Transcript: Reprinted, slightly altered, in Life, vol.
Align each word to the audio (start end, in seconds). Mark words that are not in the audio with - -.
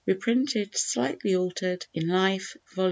Reprinted, 0.07 0.75
slightly 0.75 1.35
altered, 1.35 1.85
in 1.93 2.07
Life, 2.07 2.57
vol. 2.75 2.79